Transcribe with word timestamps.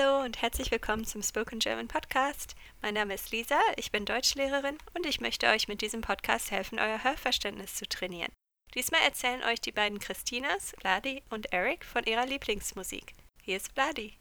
Hallo 0.00 0.24
und 0.24 0.40
herzlich 0.40 0.70
willkommen 0.70 1.04
zum 1.04 1.22
Spoken 1.22 1.58
German 1.58 1.88
Podcast. 1.88 2.54
Mein 2.80 2.94
Name 2.94 3.14
ist 3.14 3.32
Lisa, 3.32 3.58
ich 3.76 3.90
bin 3.92 4.04
Deutschlehrerin 4.04 4.78
und 4.94 5.04
ich 5.04 5.20
möchte 5.20 5.48
euch 5.48 5.68
mit 5.68 5.82
diesem 5.82 6.00
Podcast 6.00 6.50
helfen, 6.50 6.78
euer 6.78 7.02
Hörverständnis 7.02 7.74
zu 7.74 7.86
trainieren. 7.86 8.30
Diesmal 8.74 9.00
erzählen 9.04 9.42
euch 9.42 9.60
die 9.60 9.72
beiden 9.72 9.98
Christinas, 9.98 10.72
Vladi 10.78 11.22
und 11.30 11.52
Eric 11.52 11.84
von 11.84 12.04
ihrer 12.04 12.24
Lieblingsmusik. 12.24 13.12
Hier 13.42 13.56
ist 13.56 13.72
Vladi. 13.72 14.14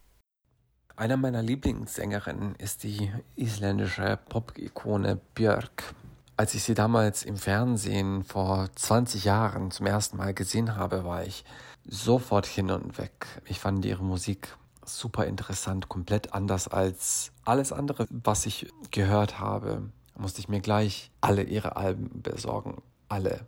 Einer 0.96 1.18
meiner 1.18 1.44
Lieblingssängerinnen 1.44 2.56
ist 2.56 2.84
die 2.84 3.11
isländische 3.36 4.20
Pop-Ikone 4.28 5.21
Björk. 5.34 5.93
Als 6.36 6.56
ich 6.56 6.64
sie 6.64 6.74
damals 6.74 7.24
im 7.24 7.38
Fernsehen 7.38 8.24
vor 8.25 8.70
20 8.75 9.24
Jahren 9.24 9.71
zum 9.71 9.86
ersten 9.86 10.18
Mal 10.18 10.34
gesehen 10.34 10.75
habe, 10.75 11.06
war 11.06 11.24
ich 11.24 11.46
sofort 11.86 12.48
hin 12.48 12.70
und 12.70 12.98
weg. 12.98 13.28
Ich 13.46 13.60
fand 13.60 13.86
ihre 13.86 14.04
Musik 14.04 14.57
super 14.98 15.25
interessant, 15.25 15.89
komplett 15.89 16.34
anders 16.34 16.68
als 16.68 17.32
alles 17.46 17.71
andere, 17.71 18.07
was 18.10 18.46
ich 18.46 18.68
gehört 18.92 19.39
habe. 19.39 19.92
Musste 20.18 20.42
ich 20.42 20.50
mir 20.50 20.60
gleich 20.60 21.12
alle 21.21 21.43
ihre 21.43 21.78
Alben 21.78 22.21
besorgen. 22.21 22.82
Alle. 23.07 23.46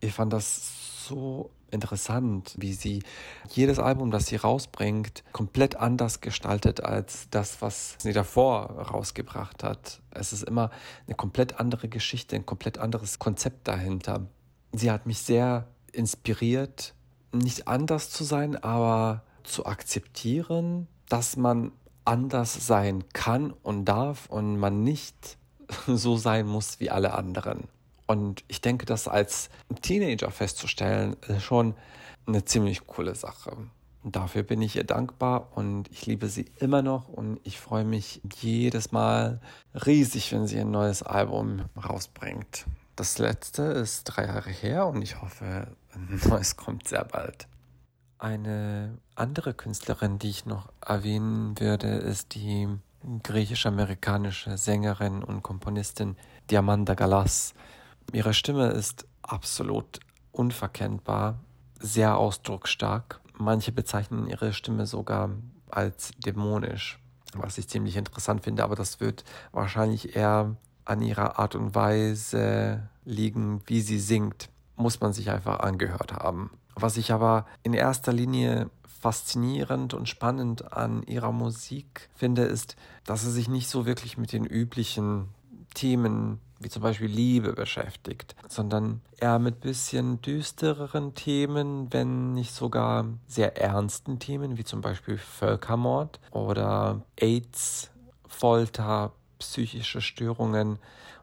Ich 0.00 0.12
fand 0.14 0.32
das 0.32 1.06
so 1.06 1.50
interessant, 1.72 2.54
wie 2.58 2.72
sie 2.72 3.02
jedes 3.48 3.78
Album, 3.78 4.10
das 4.10 4.26
sie 4.26 4.36
rausbringt, 4.36 5.24
komplett 5.32 5.76
anders 5.76 6.20
gestaltet 6.20 6.84
als 6.84 7.28
das, 7.30 7.62
was 7.62 7.96
sie 7.98 8.12
davor 8.12 8.70
rausgebracht 8.70 9.64
hat. 9.64 10.00
Es 10.10 10.32
ist 10.32 10.44
immer 10.44 10.70
eine 11.06 11.16
komplett 11.16 11.58
andere 11.58 11.88
Geschichte, 11.88 12.36
ein 12.36 12.46
komplett 12.46 12.78
anderes 12.78 13.18
Konzept 13.18 13.66
dahinter. 13.68 14.26
Sie 14.72 14.90
hat 14.90 15.06
mich 15.06 15.18
sehr 15.18 15.66
inspiriert, 15.92 16.94
nicht 17.32 17.68
anders 17.68 18.10
zu 18.10 18.24
sein, 18.24 18.56
aber 18.56 19.22
zu 19.44 19.66
akzeptieren, 19.66 20.88
dass 21.08 21.36
man 21.36 21.72
anders 22.04 22.66
sein 22.66 23.04
kann 23.12 23.52
und 23.62 23.84
darf 23.84 24.26
und 24.28 24.58
man 24.58 24.82
nicht 24.82 25.38
so 25.86 26.16
sein 26.16 26.46
muss 26.46 26.80
wie 26.80 26.90
alle 26.90 27.14
anderen. 27.14 27.68
Und 28.06 28.44
ich 28.48 28.60
denke, 28.60 28.84
das 28.84 29.08
als 29.08 29.48
Teenager 29.80 30.30
festzustellen, 30.30 31.16
ist 31.28 31.42
schon 31.42 31.74
eine 32.26 32.44
ziemlich 32.44 32.86
coole 32.86 33.14
Sache. 33.14 33.56
Dafür 34.04 34.42
bin 34.42 34.60
ich 34.60 34.74
ihr 34.74 34.84
dankbar 34.84 35.48
und 35.54 35.88
ich 35.92 36.06
liebe 36.06 36.26
sie 36.28 36.50
immer 36.58 36.82
noch 36.82 37.08
und 37.08 37.38
ich 37.44 37.60
freue 37.60 37.84
mich 37.84 38.20
jedes 38.34 38.90
Mal 38.90 39.40
riesig, 39.86 40.32
wenn 40.32 40.48
sie 40.48 40.58
ein 40.58 40.72
neues 40.72 41.04
Album 41.04 41.62
rausbringt. 41.76 42.66
Das 42.96 43.18
letzte 43.18 43.62
ist 43.62 44.04
drei 44.04 44.26
Jahre 44.26 44.50
her 44.50 44.86
und 44.88 45.02
ich 45.02 45.22
hoffe, 45.22 45.68
ein 45.94 46.20
neues 46.28 46.56
kommt 46.56 46.88
sehr 46.88 47.04
bald. 47.04 47.46
Eine 48.22 48.98
andere 49.16 49.52
Künstlerin, 49.52 50.20
die 50.20 50.30
ich 50.30 50.46
noch 50.46 50.68
erwähnen 50.80 51.58
würde, 51.58 51.88
ist 51.88 52.36
die 52.36 52.68
griechisch-amerikanische 53.24 54.56
Sängerin 54.56 55.24
und 55.24 55.42
Komponistin 55.42 56.14
Diamanda 56.48 56.94
Galas. 56.94 57.52
Ihre 58.12 58.32
Stimme 58.32 58.68
ist 58.68 59.08
absolut 59.22 59.98
unverkennbar, 60.30 61.40
sehr 61.80 62.16
ausdrucksstark. 62.16 63.20
Manche 63.38 63.72
bezeichnen 63.72 64.28
ihre 64.28 64.52
Stimme 64.52 64.86
sogar 64.86 65.30
als 65.68 66.12
dämonisch, 66.24 67.00
was 67.34 67.58
ich 67.58 67.68
ziemlich 67.68 67.96
interessant 67.96 68.44
finde, 68.44 68.62
aber 68.62 68.76
das 68.76 69.00
wird 69.00 69.24
wahrscheinlich 69.50 70.14
eher 70.14 70.54
an 70.84 71.02
ihrer 71.02 71.40
Art 71.40 71.56
und 71.56 71.74
Weise 71.74 72.88
liegen, 73.04 73.62
wie 73.66 73.80
sie 73.80 73.98
singt. 73.98 74.48
Muss 74.76 75.00
man 75.00 75.12
sich 75.12 75.28
einfach 75.28 75.58
angehört 75.58 76.12
haben. 76.12 76.52
Was 76.74 76.96
ich 76.96 77.12
aber 77.12 77.46
in 77.62 77.74
erster 77.74 78.12
Linie 78.12 78.70
faszinierend 79.00 79.94
und 79.94 80.08
spannend 80.08 80.72
an 80.72 81.02
ihrer 81.02 81.32
Musik 81.32 82.08
finde, 82.14 82.42
ist, 82.42 82.76
dass 83.04 83.22
sie 83.22 83.32
sich 83.32 83.48
nicht 83.48 83.68
so 83.68 83.84
wirklich 83.84 84.16
mit 84.16 84.32
den 84.32 84.44
üblichen 84.44 85.28
Themen 85.74 86.40
wie 86.62 86.68
zum 86.68 86.82
Beispiel 86.82 87.08
Liebe 87.08 87.52
beschäftigt, 87.52 88.36
sondern 88.48 89.00
eher 89.18 89.38
mit 89.38 89.60
bisschen 89.60 90.20
düstereren 90.22 91.14
Themen, 91.14 91.92
wenn 91.92 92.34
nicht 92.34 92.54
sogar 92.54 93.06
sehr 93.26 93.60
ernsten 93.60 94.18
Themen, 94.18 94.56
wie 94.56 94.64
zum 94.64 94.80
Beispiel 94.80 95.18
Völkermord 95.18 96.20
oder 96.30 97.02
AIDS, 97.16 97.90
Folter, 98.26 99.12
psychische 99.38 100.00
Störungen. 100.00 100.78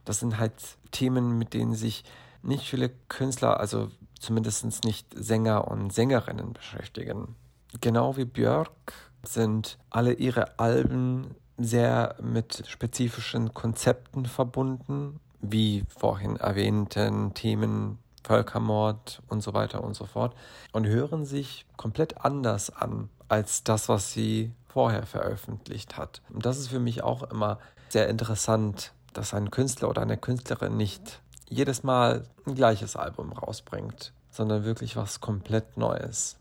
Das 0.05 0.19
sind 0.19 0.37
halt 0.37 0.53
Themen, 0.91 1.37
mit 1.37 1.53
denen 1.53 1.73
sich 1.73 2.03
nicht 2.41 2.63
viele 2.63 2.89
Künstler, 3.07 3.59
also 3.59 3.89
zumindest 4.19 4.83
nicht 4.83 5.07
Sänger 5.15 5.67
und 5.67 5.91
Sängerinnen 5.93 6.53
beschäftigen. 6.53 7.35
Genau 7.81 8.17
wie 8.17 8.25
Björk 8.25 8.93
sind 9.23 9.77
alle 9.89 10.13
ihre 10.13 10.59
Alben 10.59 11.35
sehr 11.57 12.15
mit 12.21 12.63
spezifischen 12.67 13.53
Konzepten 13.53 14.25
verbunden, 14.25 15.19
wie 15.41 15.83
vorhin 15.89 16.37
erwähnten 16.37 17.33
Themen 17.33 17.99
Völkermord 18.23 19.21
und 19.27 19.41
so 19.41 19.53
weiter 19.53 19.83
und 19.83 19.95
so 19.95 20.05
fort 20.05 20.35
und 20.71 20.85
hören 20.85 21.25
sich 21.25 21.65
komplett 21.77 22.23
anders 22.23 22.69
an 22.69 23.09
als 23.27 23.63
das, 23.63 23.89
was 23.89 24.13
sie 24.13 24.51
vorher 24.67 25.05
veröffentlicht 25.05 25.97
hat. 25.97 26.21
Und 26.29 26.45
das 26.45 26.57
ist 26.57 26.67
für 26.67 26.79
mich 26.79 27.03
auch 27.03 27.23
immer 27.23 27.59
sehr 27.89 28.07
interessant, 28.07 28.93
dass 29.13 29.33
ein 29.33 29.51
Künstler 29.51 29.89
oder 29.89 30.01
eine 30.01 30.17
Künstlerin 30.17 30.77
nicht 30.77 31.21
jedes 31.49 31.83
Mal 31.83 32.23
ein 32.45 32.55
gleiches 32.55 32.95
Album 32.95 33.31
rausbringt, 33.33 34.13
sondern 34.29 34.63
wirklich 34.63 34.95
was 34.95 35.19
komplett 35.19 35.77
Neues. 35.77 36.37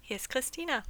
Hier 0.00 0.16
ist 0.16 0.28
Christina. 0.28 0.82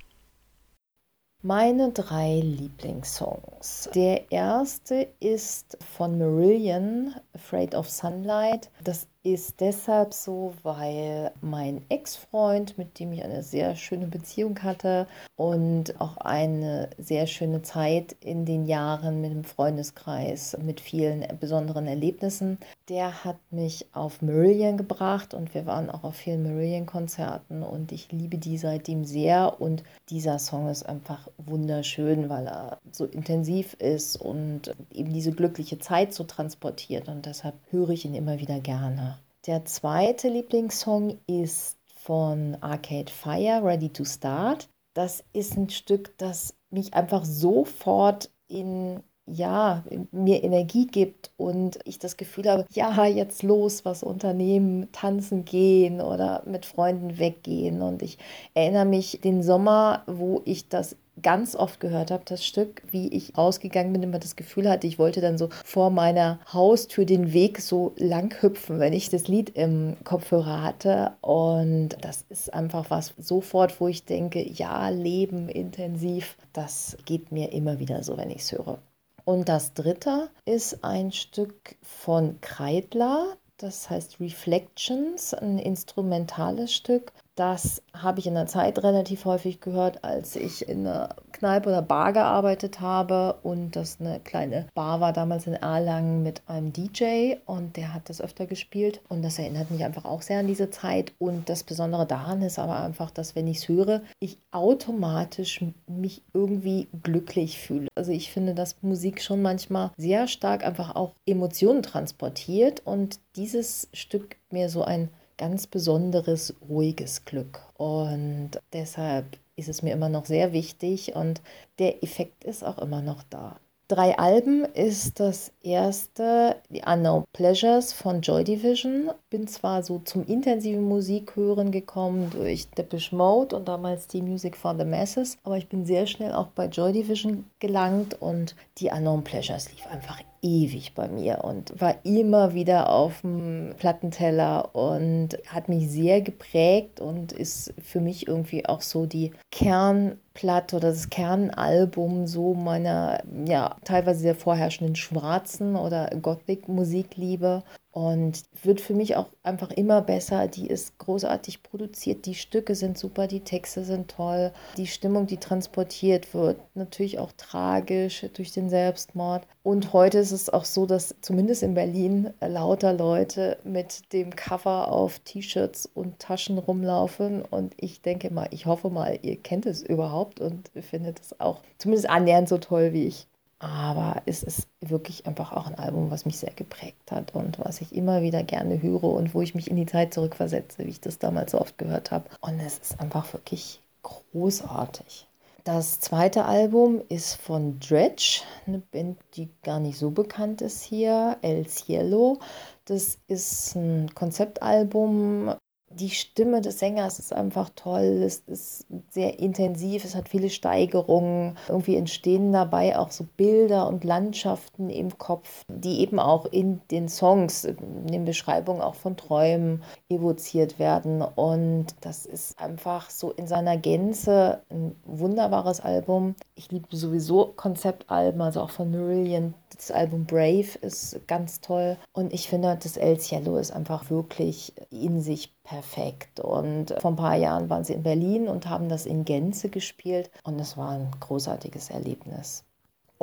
Meine 1.42 1.92
drei 1.92 2.40
Lieblingssongs. 2.40 3.90
Der 3.94 4.32
erste 4.32 5.08
ist 5.20 5.76
von 5.96 6.18
Marillion, 6.18 7.14
Afraid 7.34 7.74
of 7.74 7.88
Sunlight. 7.90 8.70
Das 8.82 9.06
ist 9.24 9.60
deshalb 9.60 10.12
so, 10.12 10.52
weil 10.62 11.32
mein 11.40 11.82
Ex-Freund, 11.88 12.76
mit 12.76 12.98
dem 13.00 13.10
ich 13.14 13.24
eine 13.24 13.42
sehr 13.42 13.74
schöne 13.74 14.06
Beziehung 14.06 14.62
hatte 14.62 15.06
und 15.34 15.98
auch 15.98 16.18
eine 16.18 16.90
sehr 16.98 17.26
schöne 17.26 17.62
Zeit 17.62 18.14
in 18.20 18.44
den 18.44 18.66
Jahren 18.66 19.22
mit 19.22 19.32
dem 19.32 19.44
Freundeskreis, 19.44 20.58
mit 20.62 20.78
vielen 20.78 21.26
besonderen 21.40 21.86
Erlebnissen, 21.86 22.58
der 22.90 23.24
hat 23.24 23.38
mich 23.50 23.86
auf 23.94 24.20
Marillion 24.20 24.76
gebracht 24.76 25.32
und 25.32 25.54
wir 25.54 25.64
waren 25.64 25.88
auch 25.88 26.04
auf 26.04 26.16
vielen 26.16 26.42
Marillion-Konzerten 26.42 27.62
und 27.62 27.92
ich 27.92 28.12
liebe 28.12 28.36
die 28.36 28.58
seitdem 28.58 29.06
sehr 29.06 29.58
und 29.58 29.84
dieser 30.10 30.38
Song 30.38 30.68
ist 30.68 30.84
einfach 30.84 31.28
wunderschön, 31.38 32.28
weil 32.28 32.46
er 32.46 32.78
so 32.92 33.06
intensiv 33.06 33.72
ist 33.74 34.16
und 34.20 34.74
eben 34.92 35.14
diese 35.14 35.32
glückliche 35.32 35.78
Zeit 35.78 36.12
so 36.12 36.24
transportiert 36.24 37.08
und 37.08 37.24
deshalb 37.24 37.54
höre 37.70 37.88
ich 37.88 38.04
ihn 38.04 38.14
immer 38.14 38.38
wieder 38.38 38.60
gerne. 38.60 39.13
Der 39.46 39.66
zweite 39.66 40.28
Lieblingssong 40.28 41.18
ist 41.26 41.76
von 41.96 42.56
Arcade 42.62 43.12
Fire, 43.12 43.60
Ready 43.62 43.90
to 43.90 44.04
Start. 44.04 44.70
Das 44.94 45.22
ist 45.34 45.56
ein 45.58 45.68
Stück, 45.68 46.16
das 46.16 46.54
mich 46.70 46.94
einfach 46.94 47.26
sofort 47.26 48.30
in 48.48 49.02
ja, 49.26 49.84
mir 50.12 50.44
Energie 50.44 50.86
gibt 50.86 51.30
und 51.38 51.78
ich 51.84 51.98
das 51.98 52.16
Gefühl 52.16 52.48
habe, 52.48 52.66
ja, 52.72 53.06
jetzt 53.06 53.42
los, 53.42 53.84
was 53.84 54.02
unternehmen, 54.02 54.92
tanzen 54.92 55.44
gehen 55.46 56.00
oder 56.00 56.42
mit 56.46 56.66
Freunden 56.66 57.18
weggehen. 57.18 57.80
Und 57.80 58.02
ich 58.02 58.18
erinnere 58.52 58.84
mich 58.84 59.20
den 59.22 59.42
Sommer, 59.42 60.02
wo 60.06 60.42
ich 60.44 60.68
das 60.68 60.96
ganz 61.22 61.54
oft 61.54 61.80
gehört 61.80 62.10
habe, 62.10 62.22
das 62.26 62.44
Stück, 62.44 62.82
wie 62.90 63.08
ich 63.08 63.36
rausgegangen 63.36 63.92
bin, 63.92 64.02
immer 64.02 64.18
das 64.18 64.36
Gefühl 64.36 64.68
hatte, 64.68 64.86
ich 64.86 64.98
wollte 64.98 65.20
dann 65.20 65.38
so 65.38 65.48
vor 65.64 65.90
meiner 65.90 66.40
Haustür 66.52 67.04
den 67.04 67.32
Weg 67.32 67.60
so 67.60 67.92
lang 67.96 68.34
hüpfen, 68.40 68.80
wenn 68.80 68.92
ich 68.92 69.10
das 69.10 69.28
Lied 69.28 69.50
im 69.50 69.96
Kopfhörer 70.04 70.62
hatte. 70.62 71.12
Und 71.20 71.90
das 72.00 72.24
ist 72.28 72.52
einfach 72.52 72.90
was 72.90 73.14
sofort, 73.18 73.80
wo 73.80 73.88
ich 73.88 74.04
denke, 74.04 74.46
ja, 74.46 74.88
Leben 74.88 75.48
intensiv, 75.48 76.36
das 76.52 76.96
geht 77.04 77.32
mir 77.32 77.52
immer 77.52 77.78
wieder 77.78 78.02
so, 78.02 78.16
wenn 78.16 78.30
ich 78.30 78.42
es 78.42 78.52
höre. 78.52 78.78
Und 79.24 79.48
das 79.48 79.72
dritte 79.72 80.28
ist 80.44 80.84
ein 80.84 81.10
Stück 81.10 81.76
von 81.82 82.40
Kreidler, 82.40 83.36
das 83.56 83.88
heißt 83.88 84.20
Reflections, 84.20 85.32
ein 85.32 85.58
instrumentales 85.58 86.74
Stück. 86.74 87.12
Das 87.36 87.82
habe 87.92 88.20
ich 88.20 88.28
in 88.28 88.34
der 88.34 88.46
Zeit 88.46 88.80
relativ 88.84 89.24
häufig 89.24 89.60
gehört, 89.60 90.04
als 90.04 90.36
ich 90.36 90.68
in 90.68 90.86
einer 90.86 91.16
Kneipe 91.32 91.68
oder 91.68 91.82
Bar 91.82 92.12
gearbeitet 92.12 92.80
habe. 92.80 93.38
Und 93.42 93.74
das 93.74 93.98
eine 94.00 94.20
kleine 94.20 94.68
Bar 94.74 95.00
war 95.00 95.12
damals 95.12 95.48
in 95.48 95.54
Erlangen 95.54 96.22
mit 96.22 96.42
einem 96.46 96.72
DJ 96.72 97.34
und 97.44 97.76
der 97.76 97.92
hat 97.92 98.08
das 98.08 98.20
öfter 98.20 98.46
gespielt. 98.46 99.00
Und 99.08 99.22
das 99.22 99.40
erinnert 99.40 99.72
mich 99.72 99.84
einfach 99.84 100.04
auch 100.04 100.22
sehr 100.22 100.38
an 100.38 100.46
diese 100.46 100.70
Zeit. 100.70 101.12
Und 101.18 101.48
das 101.48 101.64
Besondere 101.64 102.06
daran 102.06 102.40
ist 102.40 102.60
aber 102.60 102.78
einfach, 102.78 103.10
dass 103.10 103.34
wenn 103.34 103.48
ich 103.48 103.58
es 103.58 103.68
höre, 103.68 104.02
ich 104.20 104.38
automatisch 104.52 105.64
mich 105.88 106.22
irgendwie 106.32 106.86
glücklich 107.02 107.58
fühle. 107.58 107.88
Also 107.96 108.12
ich 108.12 108.30
finde, 108.30 108.54
dass 108.54 108.80
Musik 108.82 109.20
schon 109.20 109.42
manchmal 109.42 109.90
sehr 109.96 110.28
stark 110.28 110.64
einfach 110.64 110.94
auch 110.94 111.14
Emotionen 111.26 111.82
transportiert. 111.82 112.82
Und 112.84 113.18
dieses 113.34 113.88
Stück 113.92 114.36
mir 114.50 114.68
so 114.68 114.84
ein 114.84 115.08
ganz 115.44 115.66
besonderes, 115.66 116.54
ruhiges 116.70 117.26
Glück. 117.26 117.60
Und 117.76 118.52
deshalb 118.72 119.26
ist 119.56 119.68
es 119.68 119.82
mir 119.82 119.92
immer 119.92 120.08
noch 120.08 120.24
sehr 120.24 120.54
wichtig 120.54 121.14
und 121.14 121.42
der 121.78 122.02
Effekt 122.02 122.44
ist 122.44 122.64
auch 122.64 122.78
immer 122.78 123.02
noch 123.02 123.22
da. 123.28 123.56
Drei 123.88 124.16
Alben 124.16 124.64
ist 124.64 125.20
das 125.20 125.52
erste 125.62 126.56
The 126.70 126.84
Unknown 126.86 127.24
Pleasures 127.34 127.92
von 127.92 128.22
Joy 128.22 128.42
Division. 128.42 129.10
Bin 129.28 129.46
zwar 129.46 129.82
so 129.82 129.98
zum 129.98 130.26
intensiven 130.26 130.84
Musikhören 130.84 131.70
gekommen 131.70 132.30
durch 132.30 132.70
Depeche 132.70 133.14
Mode 133.14 133.54
und 133.54 133.68
damals 133.68 134.06
die 134.06 134.22
Music 134.22 134.56
for 134.56 134.74
the 134.74 134.86
Masses, 134.86 135.36
aber 135.44 135.58
ich 135.58 135.68
bin 135.68 135.84
sehr 135.84 136.06
schnell 136.06 136.32
auch 136.32 136.48
bei 136.54 136.68
Joy 136.68 136.92
Division 136.92 137.44
gelangt 137.58 138.18
und 138.22 138.56
die 138.78 138.88
Unknown 138.88 139.22
Pleasures 139.22 139.70
lief 139.70 139.86
einfach 139.88 140.18
ewig 140.44 140.94
bei 140.94 141.08
mir 141.08 141.42
und 141.42 141.80
war 141.80 141.96
immer 142.04 142.54
wieder 142.54 142.90
auf 142.90 143.22
dem 143.22 143.74
Plattenteller 143.78 144.74
und 144.74 145.30
hat 145.48 145.68
mich 145.68 145.90
sehr 145.90 146.20
geprägt 146.20 147.00
und 147.00 147.32
ist 147.32 147.72
für 147.82 148.00
mich 148.00 148.28
irgendwie 148.28 148.66
auch 148.66 148.82
so 148.82 149.06
die 149.06 149.32
Kernplatte 149.50 150.76
oder 150.76 150.88
das 150.88 151.08
Kernalbum 151.08 152.26
so 152.26 152.54
meiner 152.54 153.22
ja 153.46 153.76
teilweise 153.84 154.20
sehr 154.20 154.34
vorherrschenden 154.34 154.96
schwarzen 154.96 155.76
oder 155.76 156.10
Gothic 156.20 156.68
Musikliebe 156.68 157.62
und 157.94 158.42
wird 158.64 158.80
für 158.80 158.92
mich 158.92 159.14
auch 159.14 159.28
einfach 159.44 159.70
immer 159.70 160.02
besser. 160.02 160.48
Die 160.48 160.66
ist 160.66 160.98
großartig 160.98 161.62
produziert, 161.62 162.26
die 162.26 162.34
Stücke 162.34 162.74
sind 162.74 162.98
super, 162.98 163.28
die 163.28 163.44
Texte 163.44 163.84
sind 163.84 164.10
toll, 164.10 164.50
die 164.76 164.88
Stimmung, 164.88 165.28
die 165.28 165.36
transportiert 165.36 166.34
wird, 166.34 166.56
natürlich 166.74 167.20
auch 167.20 167.30
tragisch 167.36 168.26
durch 168.34 168.50
den 168.50 168.68
Selbstmord. 168.68 169.46
Und 169.62 169.92
heute 169.92 170.18
ist 170.18 170.32
es 170.32 170.50
auch 170.50 170.64
so, 170.64 170.86
dass 170.86 171.14
zumindest 171.20 171.62
in 171.62 171.74
Berlin 171.74 172.30
lauter 172.40 172.92
Leute 172.92 173.58
mit 173.62 174.12
dem 174.12 174.34
Cover 174.34 174.90
auf 174.90 175.20
T-Shirts 175.20 175.88
und 175.94 176.18
Taschen 176.18 176.58
rumlaufen. 176.58 177.42
Und 177.42 177.74
ich 177.76 178.02
denke 178.02 178.32
mal, 178.32 178.48
ich 178.50 178.66
hoffe 178.66 178.90
mal, 178.90 179.20
ihr 179.22 179.36
kennt 179.36 179.66
es 179.66 179.82
überhaupt 179.82 180.40
und 180.40 180.68
findet 180.80 181.20
es 181.20 181.38
auch 181.38 181.60
zumindest 181.78 182.10
annähernd 182.10 182.48
so 182.48 182.58
toll 182.58 182.92
wie 182.92 183.06
ich. 183.06 183.28
Aber 183.58 184.22
es 184.26 184.42
ist 184.42 184.68
wirklich 184.80 185.26
einfach 185.26 185.52
auch 185.52 185.66
ein 185.66 185.76
Album, 185.76 186.10
was 186.10 186.26
mich 186.26 186.38
sehr 186.38 186.52
geprägt 186.52 187.10
hat 187.10 187.34
und 187.34 187.58
was 187.58 187.80
ich 187.80 187.94
immer 187.94 188.22
wieder 188.22 188.42
gerne 188.42 188.82
höre 188.82 189.04
und 189.04 189.34
wo 189.34 189.40
ich 189.40 189.54
mich 189.54 189.70
in 189.70 189.76
die 189.76 189.86
Zeit 189.86 190.12
zurückversetze, 190.12 190.84
wie 190.84 190.90
ich 190.90 191.00
das 191.00 191.18
damals 191.18 191.52
so 191.52 191.60
oft 191.60 191.78
gehört 191.78 192.10
habe. 192.10 192.28
Und 192.40 192.60
es 192.60 192.78
ist 192.78 193.00
einfach 193.00 193.32
wirklich 193.32 193.80
großartig. 194.02 195.26
Das 195.64 195.98
zweite 195.98 196.44
Album 196.44 197.00
ist 197.08 197.36
von 197.36 197.80
Dredge, 197.80 198.42
eine 198.66 198.80
Band, 198.80 199.18
die 199.34 199.48
gar 199.62 199.80
nicht 199.80 199.98
so 199.98 200.10
bekannt 200.10 200.60
ist 200.60 200.82
hier, 200.82 201.38
El 201.40 201.66
Cielo. 201.66 202.38
Das 202.84 203.16
ist 203.28 203.74
ein 203.74 204.14
Konzeptalbum 204.14 205.54
die 205.98 206.10
Stimme 206.10 206.60
des 206.60 206.78
Sängers 206.78 207.18
ist 207.18 207.32
einfach 207.32 207.70
toll, 207.76 208.22
es 208.24 208.42
ist 208.46 208.86
sehr 209.10 209.38
intensiv, 209.38 210.04
es 210.04 210.14
hat 210.14 210.28
viele 210.28 210.50
Steigerungen. 210.50 211.56
Irgendwie 211.68 211.96
entstehen 211.96 212.52
dabei 212.52 212.98
auch 212.98 213.10
so 213.10 213.26
Bilder 213.36 213.88
und 213.88 214.04
Landschaften 214.04 214.90
im 214.90 215.16
Kopf, 215.18 215.64
die 215.68 216.00
eben 216.00 216.18
auch 216.18 216.46
in 216.46 216.80
den 216.90 217.08
Songs, 217.08 217.64
in 217.64 218.06
den 218.06 218.24
Beschreibungen 218.24 218.82
auch 218.82 218.94
von 218.94 219.16
Träumen 219.16 219.82
evoziert 220.08 220.78
werden. 220.78 221.22
Und 221.22 221.86
das 222.00 222.26
ist 222.26 222.58
einfach 222.58 223.10
so 223.10 223.30
in 223.30 223.46
seiner 223.46 223.76
Gänze 223.76 224.62
ein 224.70 224.94
wunderbares 225.04 225.80
Album. 225.80 226.34
Ich 226.56 226.70
liebe 226.70 226.94
sowieso 226.96 227.52
Konzeptalben, 227.56 228.40
also 228.40 228.60
auch 228.60 228.70
von 228.70 228.90
Marillion. 228.90 229.54
Das 229.76 229.90
Album 229.90 230.24
Brave 230.24 230.78
ist 230.80 231.20
ganz 231.26 231.60
toll. 231.60 231.96
Und 232.12 232.32
ich 232.32 232.48
finde, 232.48 232.78
das 232.80 232.96
El 232.96 233.18
Cielo 233.18 233.56
ist 233.56 233.72
einfach 233.72 234.10
wirklich 234.10 234.72
in 234.90 235.20
sich 235.20 235.53
perfekt. 235.64 236.40
Und 236.40 236.94
vor 237.00 237.12
ein 237.12 237.16
paar 237.16 237.36
Jahren 237.36 237.68
waren 237.70 237.84
sie 237.84 237.94
in 237.94 238.02
Berlin 238.04 238.48
und 238.48 238.68
haben 238.68 238.88
das 238.88 239.06
in 239.06 239.24
Gänze 239.24 239.68
gespielt. 239.70 240.30
Und 240.44 240.60
es 240.60 240.76
war 240.76 240.90
ein 240.90 241.10
großartiges 241.20 241.90
Erlebnis. 241.90 242.64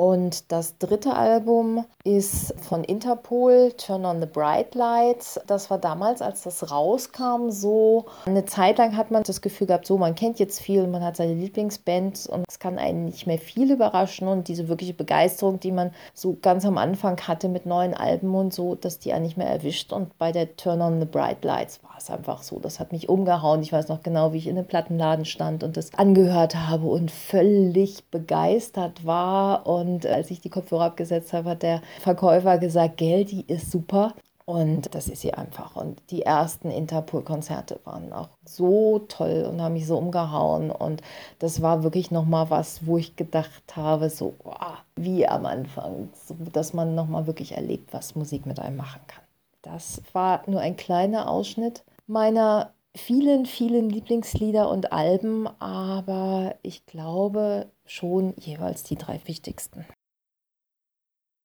Und 0.02 0.50
das 0.50 0.78
dritte 0.78 1.14
Album 1.14 1.84
ist 2.02 2.60
von 2.60 2.82
Interpol, 2.82 3.72
Turn 3.76 4.04
on 4.04 4.20
the 4.20 4.26
Bright 4.26 4.74
Lights. 4.74 5.38
Das 5.46 5.70
war 5.70 5.78
damals, 5.78 6.20
als 6.20 6.42
das 6.42 6.72
rauskam, 6.72 7.50
so 7.50 8.06
eine 8.26 8.44
Zeit 8.44 8.78
lang 8.78 8.96
hat 8.96 9.12
man 9.12 9.22
das 9.22 9.40
Gefühl 9.40 9.68
gehabt, 9.68 9.86
so 9.86 9.98
man 9.98 10.16
kennt 10.16 10.40
jetzt 10.40 10.60
viel, 10.60 10.88
man 10.88 11.04
hat 11.04 11.16
seine 11.16 11.34
Lieblingsbands 11.34 12.26
und 12.26 12.44
es 12.48 12.58
kann 12.58 12.80
einen 12.80 13.04
nicht 13.04 13.28
mehr 13.28 13.38
viel 13.38 13.70
überraschen 13.70 14.26
und 14.26 14.48
diese 14.48 14.66
wirkliche 14.66 14.94
Begeisterung, 14.94 15.60
die 15.60 15.70
man 15.70 15.92
so 16.14 16.36
ganz 16.42 16.66
am 16.66 16.78
Anfang 16.78 17.20
hatte 17.20 17.48
mit 17.48 17.64
neuen 17.64 17.94
Alben 17.94 18.34
und 18.34 18.52
so, 18.52 18.74
dass 18.74 18.98
die 18.98 19.12
einen 19.12 19.22
nicht 19.22 19.36
mehr 19.36 19.50
erwischt. 19.50 19.92
Und 19.92 20.18
bei 20.18 20.32
der 20.32 20.56
Turn 20.56 20.82
on 20.82 20.98
the 20.98 21.06
Bright 21.06 21.44
Lights 21.44 21.80
war 21.84 21.94
es 21.96 22.10
einfach 22.10 22.42
so, 22.42 22.58
das 22.58 22.80
hat 22.80 22.90
mich 22.90 23.08
umgehauen. 23.08 23.62
Ich 23.62 23.72
weiß 23.72 23.86
noch 23.86 24.02
genau, 24.02 24.32
wie 24.32 24.38
ich 24.38 24.48
in 24.48 24.58
einem 24.58 24.66
Plattenladen 24.66 25.26
stand 25.26 25.62
und 25.62 25.76
das 25.76 25.94
angehört 25.94 26.56
habe 26.56 26.88
und 26.88 27.12
völlig 27.12 28.02
begeistert 28.10 29.06
war 29.06 29.64
und 29.64 29.91
und 29.92 30.06
als 30.06 30.30
ich 30.30 30.40
die 30.40 30.50
Kopfhörer 30.50 30.84
abgesetzt 30.84 31.32
habe, 31.32 31.50
hat 31.50 31.62
der 31.62 31.82
Verkäufer 32.00 32.58
gesagt, 32.58 32.96
Gell, 32.96 33.24
die 33.24 33.44
ist 33.46 33.70
super. 33.70 34.14
Und 34.44 34.92
das 34.94 35.08
ist 35.08 35.20
sie 35.20 35.32
einfach. 35.32 35.76
Und 35.76 36.02
die 36.10 36.22
ersten 36.22 36.70
Interpol-Konzerte 36.70 37.78
waren 37.84 38.12
auch 38.12 38.28
so 38.44 38.98
toll 39.08 39.46
und 39.48 39.62
haben 39.62 39.74
mich 39.74 39.86
so 39.86 39.96
umgehauen. 39.96 40.72
Und 40.72 41.00
das 41.38 41.62
war 41.62 41.84
wirklich 41.84 42.10
nochmal 42.10 42.50
was, 42.50 42.84
wo 42.84 42.98
ich 42.98 43.14
gedacht 43.14 43.76
habe, 43.76 44.10
so 44.10 44.34
wow, 44.42 44.78
wie 44.96 45.28
am 45.28 45.46
Anfang, 45.46 46.08
so, 46.26 46.36
dass 46.52 46.74
man 46.74 46.96
nochmal 46.96 47.28
wirklich 47.28 47.52
erlebt, 47.52 47.92
was 47.92 48.16
Musik 48.16 48.44
mit 48.44 48.58
einem 48.58 48.76
machen 48.76 49.00
kann. 49.06 49.22
Das 49.62 50.02
war 50.12 50.42
nur 50.46 50.60
ein 50.60 50.76
kleiner 50.76 51.30
Ausschnitt 51.30 51.84
meiner 52.08 52.72
vielen, 52.94 53.46
vielen 53.46 53.88
Lieblingslieder 53.90 54.68
und 54.68 54.92
Alben, 54.92 55.48
aber 55.60 56.56
ich 56.62 56.84
glaube 56.84 57.66
schon 57.86 58.34
jeweils 58.36 58.82
die 58.82 58.96
drei 58.96 59.20
wichtigsten. 59.26 59.84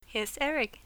Hier 0.06 0.24
ist 0.24 0.40
Eric. 0.40 0.80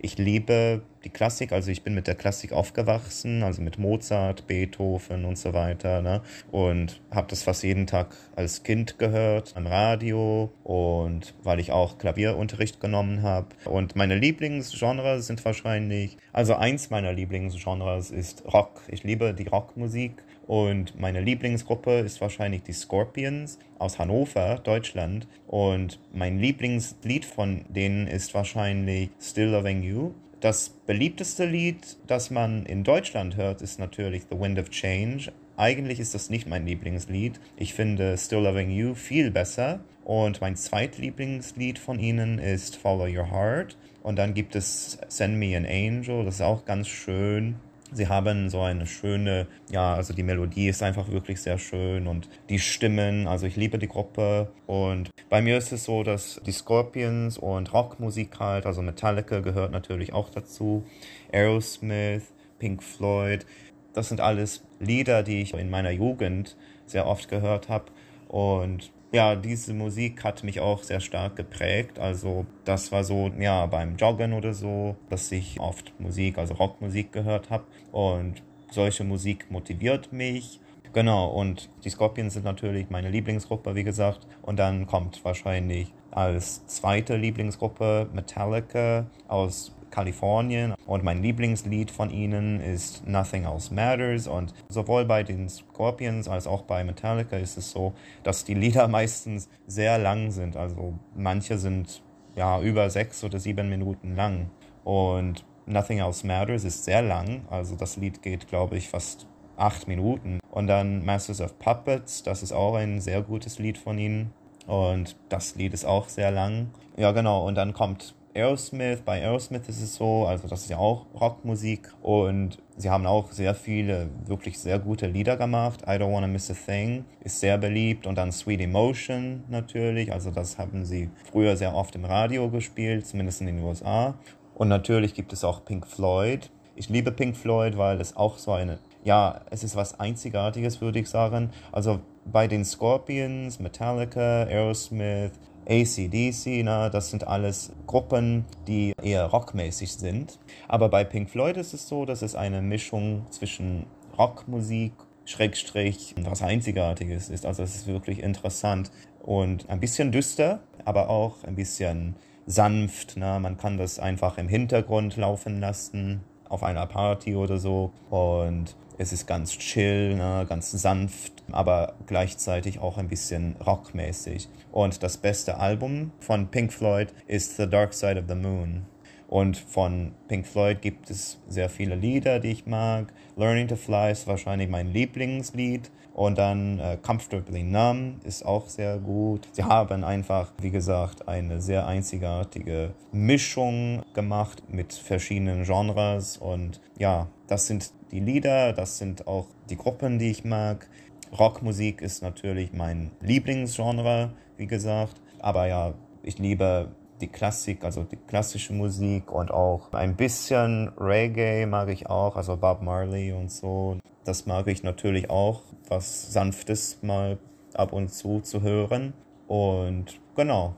Ich 0.00 0.18
liebe 0.18 0.82
die 1.04 1.08
Klassik, 1.08 1.52
also 1.52 1.70
ich 1.70 1.82
bin 1.82 1.94
mit 1.94 2.08
der 2.08 2.16
Klassik 2.16 2.52
aufgewachsen, 2.52 3.44
also 3.44 3.62
mit 3.62 3.78
Mozart, 3.78 4.46
Beethoven 4.48 5.24
und 5.24 5.38
so 5.38 5.54
weiter. 5.54 6.02
Ne? 6.02 6.20
Und 6.50 7.00
habe 7.12 7.28
das 7.28 7.44
fast 7.44 7.62
jeden 7.62 7.86
Tag 7.86 8.16
als 8.34 8.64
Kind 8.64 8.98
gehört, 8.98 9.56
am 9.56 9.68
Radio 9.68 10.52
und 10.64 11.34
weil 11.44 11.60
ich 11.60 11.70
auch 11.70 11.96
Klavierunterricht 11.98 12.80
genommen 12.80 13.22
habe. 13.22 13.46
Und 13.66 13.94
meine 13.94 14.16
Lieblingsgenres 14.16 15.28
sind 15.28 15.44
wahrscheinlich, 15.44 16.16
also 16.32 16.54
eins 16.54 16.90
meiner 16.90 17.12
Lieblingsgenres 17.12 18.10
ist 18.10 18.44
Rock. 18.52 18.82
Ich 18.88 19.04
liebe 19.04 19.32
die 19.32 19.46
Rockmusik 19.46 20.24
und 20.46 20.98
meine 20.98 21.20
Lieblingsgruppe 21.20 22.00
ist 22.00 22.20
wahrscheinlich 22.20 22.62
die 22.62 22.72
Scorpions 22.72 23.58
aus 23.78 23.98
Hannover, 23.98 24.60
Deutschland. 24.62 25.26
Und 25.46 25.98
mein 26.12 26.38
Lieblingslied 26.38 27.24
von 27.24 27.64
denen 27.68 28.06
ist 28.06 28.34
wahrscheinlich 28.34 29.10
Still 29.20 29.48
Loving 29.48 29.82
You. 29.82 30.12
Das 30.40 30.68
beliebteste 30.68 31.46
Lied, 31.46 31.96
das 32.06 32.30
man 32.30 32.66
in 32.66 32.84
Deutschland 32.84 33.36
hört, 33.36 33.62
ist 33.62 33.78
natürlich 33.78 34.24
The 34.30 34.38
Wind 34.38 34.58
of 34.58 34.68
Change. 34.68 35.32
Eigentlich 35.56 36.00
ist 36.00 36.14
das 36.14 36.28
nicht 36.28 36.46
mein 36.46 36.66
Lieblingslied. 36.66 37.40
Ich 37.56 37.72
finde 37.72 38.18
Still 38.18 38.40
Loving 38.40 38.70
You 38.70 38.94
viel 38.94 39.30
besser. 39.30 39.80
Und 40.04 40.42
mein 40.42 40.56
zweitlieblingslied 40.56 41.78
von 41.78 41.98
ihnen 41.98 42.38
ist 42.38 42.76
Follow 42.76 43.06
Your 43.06 43.30
Heart. 43.30 43.78
Und 44.02 44.16
dann 44.16 44.34
gibt 44.34 44.54
es 44.54 44.98
Send 45.08 45.38
Me 45.38 45.56
an 45.56 45.64
Angel, 45.64 46.26
das 46.26 46.34
ist 46.34 46.40
auch 46.42 46.66
ganz 46.66 46.88
schön. 46.88 47.56
Sie 47.94 48.08
haben 48.08 48.50
so 48.50 48.60
eine 48.60 48.86
schöne, 48.86 49.46
ja, 49.70 49.94
also 49.94 50.12
die 50.12 50.24
Melodie 50.24 50.68
ist 50.68 50.82
einfach 50.82 51.10
wirklich 51.10 51.40
sehr 51.40 51.58
schön 51.58 52.08
und 52.08 52.28
die 52.48 52.58
Stimmen, 52.58 53.28
also 53.28 53.46
ich 53.46 53.54
liebe 53.54 53.78
die 53.78 53.86
Gruppe 53.86 54.50
und 54.66 55.10
bei 55.30 55.40
mir 55.40 55.56
ist 55.56 55.72
es 55.72 55.84
so, 55.84 56.02
dass 56.02 56.40
die 56.44 56.50
Scorpions 56.50 57.38
und 57.38 57.72
Rockmusik 57.72 58.40
halt, 58.40 58.66
also 58.66 58.82
Metallica 58.82 59.38
gehört 59.38 59.70
natürlich 59.70 60.12
auch 60.12 60.28
dazu, 60.28 60.84
Aerosmith, 61.32 62.32
Pink 62.58 62.82
Floyd, 62.82 63.46
das 63.92 64.08
sind 64.08 64.20
alles 64.20 64.64
Lieder, 64.80 65.22
die 65.22 65.42
ich 65.42 65.54
in 65.54 65.70
meiner 65.70 65.92
Jugend 65.92 66.56
sehr 66.86 67.06
oft 67.06 67.28
gehört 67.28 67.68
habe 67.68 67.86
und 68.26 68.90
ja, 69.14 69.36
diese 69.36 69.72
Musik 69.74 70.24
hat 70.24 70.42
mich 70.42 70.58
auch 70.58 70.82
sehr 70.82 70.98
stark 70.98 71.36
geprägt. 71.36 72.00
Also 72.00 72.46
das 72.64 72.90
war 72.90 73.04
so, 73.04 73.30
ja, 73.38 73.64
beim 73.66 73.96
Joggen 73.96 74.32
oder 74.32 74.52
so, 74.52 74.96
dass 75.08 75.30
ich 75.30 75.60
oft 75.60 75.92
Musik, 76.00 76.36
also 76.36 76.54
Rockmusik 76.54 77.12
gehört 77.12 77.48
habe. 77.48 77.64
Und 77.92 78.42
solche 78.72 79.04
Musik 79.04 79.50
motiviert 79.52 80.12
mich. 80.12 80.58
Genau, 80.92 81.28
und 81.28 81.70
die 81.84 81.90
Scorpions 81.90 82.34
sind 82.34 82.44
natürlich 82.44 82.90
meine 82.90 83.08
Lieblingsgruppe, 83.08 83.76
wie 83.76 83.84
gesagt. 83.84 84.26
Und 84.42 84.58
dann 84.58 84.86
kommt 84.86 85.24
wahrscheinlich 85.24 85.92
als 86.10 86.66
zweite 86.66 87.16
Lieblingsgruppe 87.16 88.08
Metallica 88.12 89.06
aus 89.28 89.73
Kalifornien 89.94 90.74
und 90.86 91.04
mein 91.04 91.22
Lieblingslied 91.22 91.92
von 91.92 92.10
ihnen 92.10 92.60
ist 92.60 93.06
Nothing 93.06 93.44
Else 93.44 93.72
Matters 93.72 94.26
und 94.26 94.52
sowohl 94.68 95.04
bei 95.04 95.22
den 95.22 95.48
Scorpions 95.48 96.26
als 96.26 96.48
auch 96.48 96.62
bei 96.62 96.82
Metallica 96.82 97.36
ist 97.36 97.56
es 97.56 97.70
so, 97.70 97.92
dass 98.24 98.44
die 98.44 98.54
Lieder 98.54 98.88
meistens 98.98 99.48
sehr 99.68 99.98
lang 99.98 100.32
sind. 100.32 100.56
Also 100.56 100.94
manche 101.14 101.58
sind 101.58 102.02
ja 102.34 102.60
über 102.60 102.90
sechs 102.90 103.22
oder 103.22 103.38
sieben 103.38 103.68
Minuten 103.68 104.16
lang 104.16 104.50
und 104.82 105.44
Nothing 105.66 106.00
Else 106.00 106.26
Matters 106.26 106.64
ist 106.64 106.84
sehr 106.84 107.00
lang. 107.00 107.42
Also 107.48 107.76
das 107.76 107.96
Lied 107.96 108.20
geht, 108.20 108.48
glaube 108.48 108.76
ich, 108.76 108.88
fast 108.88 109.26
acht 109.56 109.86
Minuten. 109.86 110.40
Und 110.50 110.66
dann 110.66 111.04
Masters 111.04 111.40
of 111.40 111.58
Puppets, 111.58 112.24
das 112.24 112.42
ist 112.42 112.52
auch 112.52 112.74
ein 112.74 113.00
sehr 113.00 113.22
gutes 113.22 113.58
Lied 113.58 113.78
von 113.78 113.98
ihnen. 113.98 114.32
Und 114.66 115.16
das 115.28 115.54
Lied 115.54 115.72
ist 115.72 115.84
auch 115.84 116.08
sehr 116.08 116.30
lang. 116.30 116.70
Ja, 116.96 117.12
genau. 117.12 117.46
Und 117.46 117.54
dann 117.54 117.72
kommt 117.72 118.14
Aerosmith. 118.34 119.02
Bei 119.04 119.22
Aerosmith 119.22 119.68
ist 119.68 119.80
es 119.80 119.94
so, 119.94 120.26
also 120.26 120.48
das 120.48 120.62
ist 120.62 120.70
ja 120.70 120.78
auch 120.78 121.06
Rockmusik. 121.18 121.92
Und 122.02 122.58
sie 122.76 122.90
haben 122.90 123.06
auch 123.06 123.30
sehr 123.30 123.54
viele 123.54 124.08
wirklich 124.26 124.58
sehr 124.58 124.78
gute 124.78 125.06
Lieder 125.06 125.36
gemacht. 125.36 125.82
I 125.82 125.92
Don't 125.92 126.12
Wanna 126.12 126.26
Miss 126.26 126.50
a 126.50 126.54
Thing 126.54 127.04
ist 127.20 127.40
sehr 127.40 127.58
beliebt. 127.58 128.06
Und 128.06 128.16
dann 128.16 128.32
Sweet 128.32 128.60
Emotion 128.60 129.44
natürlich. 129.48 130.12
Also 130.12 130.30
das 130.30 130.58
haben 130.58 130.84
sie 130.84 131.10
früher 131.30 131.56
sehr 131.56 131.74
oft 131.74 131.94
im 131.94 132.04
Radio 132.04 132.50
gespielt, 132.50 133.06
zumindest 133.06 133.40
in 133.40 133.46
den 133.46 133.60
USA. 133.60 134.14
Und 134.54 134.68
natürlich 134.68 135.14
gibt 135.14 135.32
es 135.32 135.44
auch 135.44 135.64
Pink 135.64 135.86
Floyd. 135.86 136.50
Ich 136.76 136.88
liebe 136.88 137.12
Pink 137.12 137.36
Floyd, 137.36 137.78
weil 137.78 138.00
es 138.00 138.16
auch 138.16 138.38
so 138.38 138.52
eine, 138.52 138.78
ja, 139.04 139.42
es 139.50 139.62
ist 139.62 139.76
was 139.76 140.00
Einzigartiges, 140.00 140.80
würde 140.80 140.98
ich 140.98 141.08
sagen. 141.08 141.50
Also 141.70 142.00
bei 142.24 142.48
den 142.48 142.64
Scorpions, 142.64 143.60
Metallica, 143.60 144.44
Aerosmith, 144.44 145.32
ACDC, 145.68 146.62
na, 146.62 146.90
das 146.90 147.10
sind 147.10 147.26
alles 147.26 147.72
Gruppen, 147.86 148.44
die 148.66 148.94
eher 149.02 149.26
rockmäßig 149.26 149.94
sind. 149.94 150.38
Aber 150.68 150.88
bei 150.88 151.04
Pink 151.04 151.30
Floyd 151.30 151.56
ist 151.56 151.74
es 151.74 151.88
so, 151.88 152.04
dass 152.04 152.22
es 152.22 152.34
eine 152.34 152.60
Mischung 152.62 153.26
zwischen 153.30 153.86
Rockmusik, 154.18 154.92
Schrägstrich, 155.24 156.14
was 156.22 156.42
Einzigartiges 156.42 157.30
ist. 157.30 157.46
Also 157.46 157.62
es 157.62 157.74
ist 157.74 157.86
wirklich 157.86 158.22
interessant 158.22 158.90
und 159.22 159.68
ein 159.70 159.80
bisschen 159.80 160.12
düster, 160.12 160.60
aber 160.84 161.08
auch 161.08 161.44
ein 161.44 161.54
bisschen 161.54 162.16
sanft. 162.46 163.14
Na, 163.16 163.38
man 163.38 163.56
kann 163.56 163.78
das 163.78 163.98
einfach 163.98 164.36
im 164.38 164.48
Hintergrund 164.48 165.16
laufen 165.16 165.60
lassen 165.60 166.20
auf 166.48 166.62
einer 166.62 166.86
Party 166.86 167.34
oder 167.34 167.58
so 167.58 167.90
und 168.10 168.76
es 168.98 169.12
ist 169.12 169.26
ganz 169.26 169.52
chill, 169.58 170.14
ne, 170.16 170.46
ganz 170.48 170.70
sanft, 170.70 171.42
aber 171.50 171.94
gleichzeitig 172.06 172.78
auch 172.78 172.98
ein 172.98 173.08
bisschen 173.08 173.56
rockmäßig. 173.56 174.48
Und 174.72 175.02
das 175.02 175.16
beste 175.16 175.58
Album 175.58 176.12
von 176.20 176.48
Pink 176.48 176.72
Floyd 176.72 177.12
ist 177.26 177.56
The 177.56 177.68
Dark 177.68 177.94
Side 177.94 178.18
of 178.20 178.24
the 178.28 178.34
Moon. 178.34 178.86
Und 179.28 179.56
von 179.56 180.12
Pink 180.28 180.46
Floyd 180.46 180.80
gibt 180.80 181.10
es 181.10 181.38
sehr 181.48 181.68
viele 181.68 181.96
Lieder, 181.96 182.40
die 182.40 182.52
ich 182.52 182.66
mag. 182.66 183.12
Learning 183.36 183.66
to 183.66 183.76
Fly 183.76 184.12
ist 184.12 184.26
wahrscheinlich 184.26 184.68
mein 184.68 184.92
Lieblingslied. 184.92 185.90
Und 186.12 186.38
dann 186.38 186.78
äh, 186.78 186.96
Comfortably 187.02 187.64
Numb 187.64 188.24
ist 188.24 188.46
auch 188.46 188.68
sehr 188.68 188.98
gut. 188.98 189.48
Sie 189.50 189.64
haben 189.64 190.04
einfach, 190.04 190.52
wie 190.60 190.70
gesagt, 190.70 191.26
eine 191.26 191.60
sehr 191.60 191.88
einzigartige 191.88 192.94
Mischung 193.10 194.04
gemacht 194.14 194.62
mit 194.68 194.92
verschiedenen 194.92 195.64
Genres. 195.64 196.36
Und 196.36 196.80
ja, 196.96 197.26
das 197.48 197.66
sind 197.66 197.90
die 198.14 198.20
Lieder, 198.20 198.72
das 198.72 198.98
sind 198.98 199.26
auch 199.26 199.48
die 199.68 199.76
Gruppen, 199.76 200.20
die 200.20 200.30
ich 200.30 200.44
mag. 200.44 200.88
Rockmusik 201.36 202.00
ist 202.00 202.22
natürlich 202.22 202.72
mein 202.72 203.10
Lieblingsgenre, 203.20 204.32
wie 204.56 204.68
gesagt. 204.68 205.20
Aber 205.40 205.66
ja, 205.66 205.94
ich 206.22 206.38
liebe 206.38 206.94
die 207.20 207.26
Klassik, 207.26 207.82
also 207.82 208.04
die 208.04 208.16
klassische 208.16 208.72
Musik 208.72 209.32
und 209.32 209.50
auch 209.50 209.92
ein 209.92 210.14
bisschen 210.14 210.92
Reggae 210.96 211.66
mag 211.66 211.88
ich 211.88 212.06
auch, 212.06 212.36
also 212.36 212.56
Bob 212.56 212.82
Marley 212.82 213.32
und 213.32 213.50
so. 213.50 213.98
Das 214.24 214.46
mag 214.46 214.68
ich 214.68 214.84
natürlich 214.84 215.28
auch, 215.28 215.62
was 215.88 216.32
Sanftes 216.32 217.02
mal 217.02 217.38
ab 217.74 217.92
und 217.92 218.10
zu 218.10 218.40
zu 218.40 218.62
hören. 218.62 219.12
Und 219.48 220.20
genau. 220.36 220.76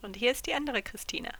Und 0.00 0.16
hier 0.16 0.32
ist 0.32 0.46
die 0.46 0.54
andere 0.54 0.80
Christina. 0.80 1.32